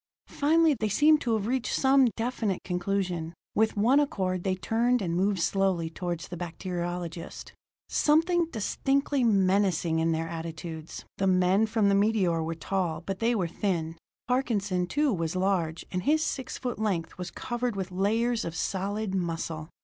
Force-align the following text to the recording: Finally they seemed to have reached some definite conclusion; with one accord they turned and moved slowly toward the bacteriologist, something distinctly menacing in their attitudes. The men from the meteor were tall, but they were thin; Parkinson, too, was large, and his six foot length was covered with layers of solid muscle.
Finally 0.29 0.73
they 0.79 0.89
seemed 0.89 1.21
to 1.21 1.35
have 1.35 1.45
reached 1.45 1.75
some 1.75 2.07
definite 2.17 2.63
conclusion; 2.63 3.35
with 3.53 3.77
one 3.77 3.99
accord 3.99 4.43
they 4.43 4.55
turned 4.55 4.99
and 4.99 5.15
moved 5.15 5.39
slowly 5.39 5.91
toward 5.91 6.21
the 6.21 6.35
bacteriologist, 6.35 7.53
something 7.87 8.47
distinctly 8.47 9.23
menacing 9.23 9.99
in 9.99 10.11
their 10.11 10.27
attitudes. 10.27 11.05
The 11.19 11.27
men 11.27 11.67
from 11.67 11.87
the 11.87 11.93
meteor 11.93 12.41
were 12.41 12.55
tall, 12.55 13.01
but 13.01 13.19
they 13.19 13.35
were 13.35 13.47
thin; 13.47 13.95
Parkinson, 14.27 14.87
too, 14.87 15.13
was 15.13 15.35
large, 15.35 15.85
and 15.91 16.01
his 16.01 16.23
six 16.23 16.57
foot 16.57 16.79
length 16.79 17.19
was 17.19 17.29
covered 17.29 17.75
with 17.75 17.91
layers 17.91 18.43
of 18.43 18.55
solid 18.55 19.13
muscle. 19.13 19.69